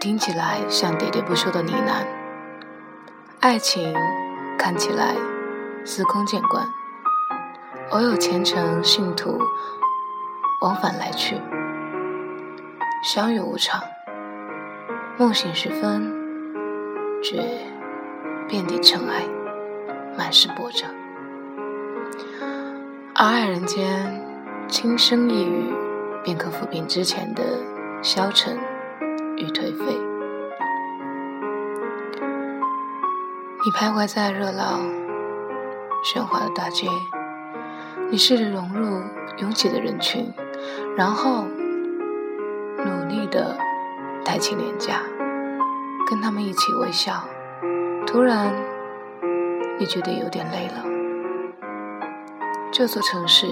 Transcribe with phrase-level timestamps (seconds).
[0.00, 2.06] 听起来像喋喋不休的呢喃，
[3.40, 3.94] 爱情
[4.58, 5.14] 看起来
[5.84, 6.66] 司空见惯，
[7.90, 9.38] 偶有虔诚信徒
[10.62, 11.38] 往返来去，
[13.04, 13.78] 相遇无常，
[15.18, 16.10] 梦醒时分，
[17.22, 17.44] 却
[18.48, 19.22] 遍地尘埃，
[20.16, 20.86] 满是波折。
[23.14, 24.18] 而爱人间
[24.66, 25.74] 轻声一语，
[26.24, 27.42] 便可抚平之前的
[28.00, 28.58] 消沉。
[29.40, 29.98] 与颓废。
[33.62, 34.78] 你徘徊在热闹
[36.04, 36.86] 喧哗的大街，
[38.10, 39.02] 你试着融入
[39.38, 40.32] 拥挤的人群，
[40.96, 41.44] 然后
[42.84, 43.56] 努力的
[44.24, 45.02] 抬起脸颊，
[46.08, 47.22] 跟他们一起微笑。
[48.06, 48.52] 突然，
[49.78, 50.84] 你觉得有点累了。
[52.72, 53.46] 这座城市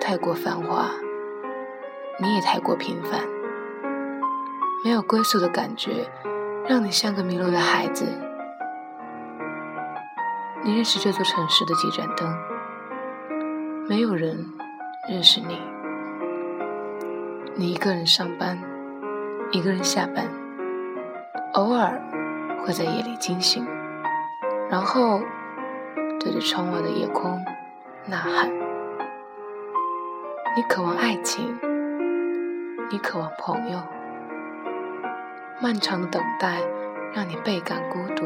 [0.00, 0.90] 太过繁华，
[2.20, 3.20] 你也太过平凡，
[4.84, 6.08] 没有归宿的感觉，
[6.68, 8.06] 让你像个迷路的孩子。
[10.62, 12.32] 你认识这座城市的几盏灯，
[13.88, 14.46] 没有人
[15.08, 15.60] 认识你。
[17.56, 18.56] 你一个人上班，
[19.50, 20.26] 一个人下班，
[21.54, 22.00] 偶尔
[22.64, 23.66] 会在夜里惊醒，
[24.70, 25.20] 然后
[26.20, 27.44] 对着窗外的夜空。
[28.06, 28.48] 呐喊，
[30.56, 31.58] 你渴望爱情，
[32.90, 33.82] 你渴望朋友。
[35.60, 36.60] 漫长的等待
[37.12, 38.24] 让你倍感孤独。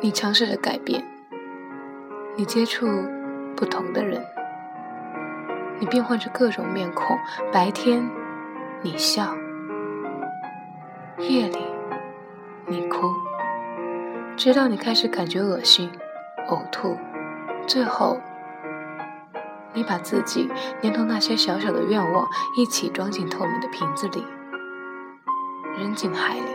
[0.00, 1.04] 你尝试着改变，
[2.36, 2.86] 你接触
[3.56, 4.24] 不同的人，
[5.80, 7.18] 你变换着各种面孔。
[7.52, 8.08] 白天
[8.82, 9.34] 你笑，
[11.18, 11.58] 夜里
[12.66, 13.08] 你哭，
[14.36, 15.90] 直到你开始感觉恶心。
[16.48, 16.96] 呕吐，
[17.66, 18.20] 最后，
[19.74, 20.48] 你把自己
[20.80, 24.24] 连同那些小小的愿望一起装进透明的瓶子里，
[25.76, 26.46] 扔进海里。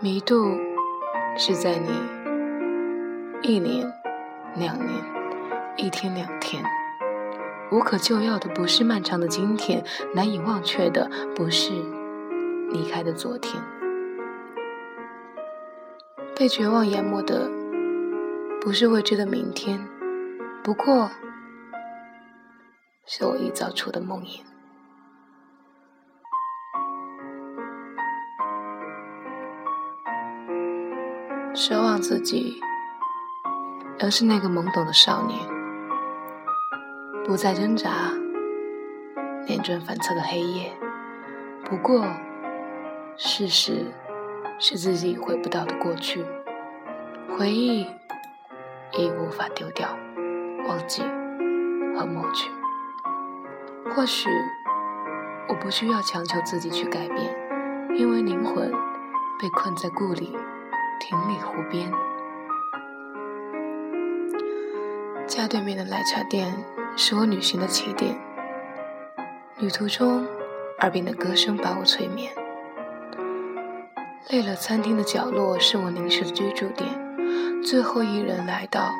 [0.00, 0.56] 迷度
[1.36, 1.88] 是在你
[3.42, 3.90] 一年、
[4.54, 4.90] 两年、
[5.76, 6.62] 一天、两天，
[7.72, 9.82] 无可救药的不是漫长的今天，
[10.14, 11.72] 难以忘却的不是
[12.70, 13.60] 离开的昨天。
[16.36, 17.50] 被绝望淹没的
[18.64, 19.78] 不是未知的明天，
[20.62, 21.10] 不过
[23.04, 24.40] 是我臆造出的梦魇。
[31.54, 32.58] 奢望自己
[33.98, 35.38] 仍是那个懵懂的少年，
[37.26, 38.12] 不再挣扎
[39.46, 40.72] 辗转反侧的黑夜。
[41.66, 42.02] 不过，
[43.18, 43.84] 事实。
[44.56, 46.24] 是自己回不到的过去，
[47.36, 47.84] 回忆
[48.96, 49.88] 已无法丢掉、
[50.68, 51.02] 忘记
[51.96, 52.50] 和抹去。
[53.94, 54.28] 或许
[55.48, 57.34] 我不需要强求自己去改变，
[57.96, 58.70] 因为灵魂
[59.40, 60.36] 被困在故里、
[61.00, 61.90] 亭里、湖边。
[65.26, 66.54] 家对面的奶茶店
[66.96, 68.16] 是我旅行的起点，
[69.58, 70.26] 旅途中
[70.80, 72.32] 耳边的歌声把我催眠。
[74.30, 77.03] 累了，餐厅的角落是我临时的居住点。
[77.64, 78.94] 最后一人来到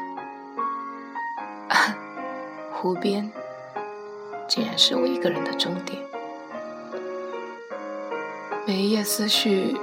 [2.72, 3.31] 湖边，
[4.49, 6.03] 竟然是我一个人的终点。
[8.67, 9.77] 每一页思绪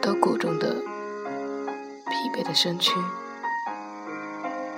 [0.00, 2.92] 都鼓动的疲惫的身躯。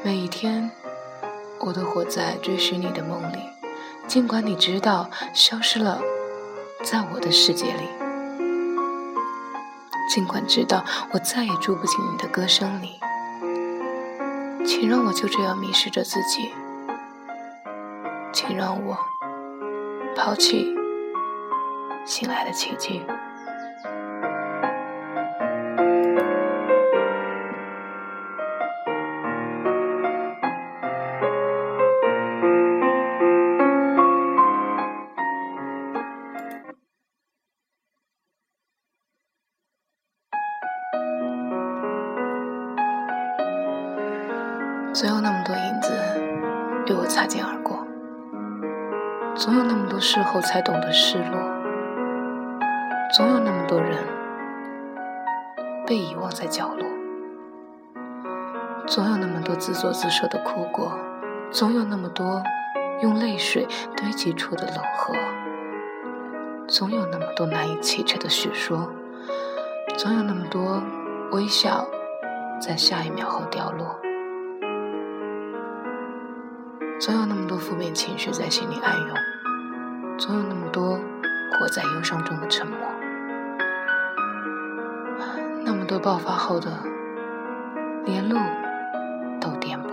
[0.04, 0.70] 每一天，
[1.60, 3.38] 我都活在追寻你的梦里，
[4.06, 6.00] 尽管你知道消失了，
[6.82, 8.01] 在我的世界里。
[10.14, 10.84] 尽管知道
[11.14, 13.00] 我再也住不进你的歌声里，
[14.62, 16.52] 请让我就这样迷失着自己，
[18.30, 18.94] 请让我
[20.14, 20.74] 抛弃
[22.04, 23.00] 醒来的奇迹。
[44.94, 45.90] 总有那么多影子
[46.86, 47.78] 与我擦肩而过，
[49.34, 51.40] 总有那么多事后才懂得失落，
[53.16, 53.96] 总有那么多人
[55.86, 56.86] 被遗忘在角落，
[58.86, 60.92] 总有那么多自作自受的哭过，
[61.50, 62.42] 总有那么多
[63.00, 63.66] 用泪水
[63.96, 65.14] 堆积出的冷河，
[66.68, 68.92] 总有那么多难以启齿的叙说，
[69.96, 70.82] 总有那么多
[71.30, 71.88] 微笑
[72.60, 73.98] 在下一秒后掉落。
[77.02, 79.08] 总有那么多负面情绪在心里暗涌，
[80.16, 81.00] 总有那么多
[81.50, 82.78] 活在忧伤中的沉默，
[85.64, 86.70] 那么多爆发后的
[88.04, 88.38] 连路
[89.40, 89.88] 都颠簸，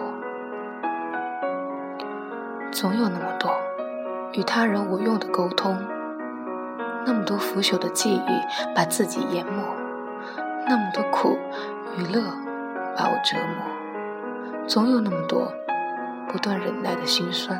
[2.71, 3.49] 总有那么多
[4.33, 5.83] 与他人无用的沟通，
[7.07, 9.63] 那么多腐朽的记忆把自己淹没，
[10.67, 11.39] 那么多苦
[11.97, 12.21] 与乐
[12.95, 15.51] 把我折磨，总有那么多
[16.31, 17.59] 不断忍耐的心酸。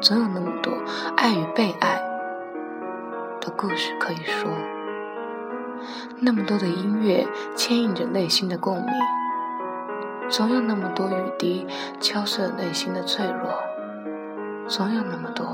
[0.00, 0.72] 总有那么多
[1.16, 2.00] 爱与被爱
[3.40, 4.50] 的故事可以说，
[6.18, 8.86] 那么多的音乐牵引着内心的共鸣，
[10.28, 11.66] 总有那么多雨滴
[12.00, 13.52] 敲碎了内心的脆弱，
[14.66, 15.52] 总有那么多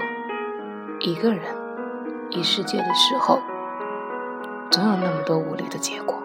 [1.00, 1.42] 一个人
[2.30, 3.40] 一世界的时候，
[4.70, 6.15] 总有那么多无力的结果。